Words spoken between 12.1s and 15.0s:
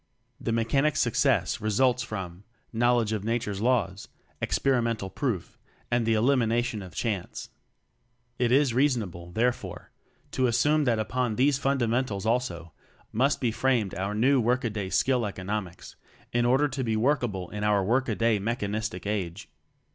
also must be framed our new work a day